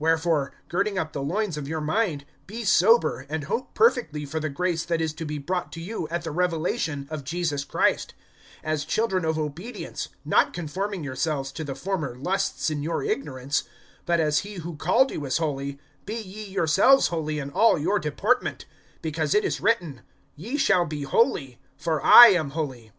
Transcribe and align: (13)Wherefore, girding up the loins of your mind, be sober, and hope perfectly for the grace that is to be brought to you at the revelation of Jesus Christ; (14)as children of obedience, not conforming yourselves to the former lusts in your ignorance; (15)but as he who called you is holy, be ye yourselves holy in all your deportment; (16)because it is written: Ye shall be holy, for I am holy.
(13)Wherefore, 0.00 0.50
girding 0.70 0.98
up 0.98 1.12
the 1.12 1.20
loins 1.22 1.58
of 1.58 1.68
your 1.68 1.82
mind, 1.82 2.24
be 2.46 2.64
sober, 2.64 3.26
and 3.28 3.44
hope 3.44 3.74
perfectly 3.74 4.24
for 4.24 4.40
the 4.40 4.48
grace 4.48 4.82
that 4.86 5.02
is 5.02 5.12
to 5.12 5.26
be 5.26 5.36
brought 5.36 5.70
to 5.72 5.78
you 5.82 6.08
at 6.08 6.22
the 6.22 6.30
revelation 6.30 7.06
of 7.10 7.22
Jesus 7.22 7.64
Christ; 7.64 8.14
(14)as 8.64 8.86
children 8.86 9.26
of 9.26 9.38
obedience, 9.38 10.08
not 10.24 10.54
conforming 10.54 11.04
yourselves 11.04 11.52
to 11.52 11.64
the 11.64 11.74
former 11.74 12.16
lusts 12.16 12.70
in 12.70 12.82
your 12.82 13.02
ignorance; 13.04 13.64
(15)but 14.06 14.20
as 14.20 14.38
he 14.38 14.54
who 14.54 14.74
called 14.74 15.10
you 15.10 15.22
is 15.26 15.36
holy, 15.36 15.78
be 16.06 16.14
ye 16.16 16.44
yourselves 16.46 17.08
holy 17.08 17.38
in 17.38 17.50
all 17.50 17.78
your 17.78 17.98
deportment; 17.98 18.64
(16)because 19.02 19.34
it 19.34 19.44
is 19.44 19.60
written: 19.60 20.00
Ye 20.34 20.56
shall 20.56 20.86
be 20.86 21.02
holy, 21.02 21.60
for 21.76 22.02
I 22.02 22.28
am 22.28 22.52
holy. 22.52 22.90